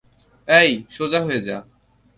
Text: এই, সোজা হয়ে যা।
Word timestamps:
এই, 0.47 0.71
সোজা 0.89 1.19
হয়ে 1.21 1.41
যা। 1.41 1.57